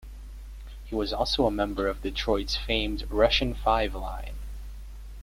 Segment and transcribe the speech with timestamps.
[0.85, 4.33] He was also a member of Detroit's famed Russian Five line.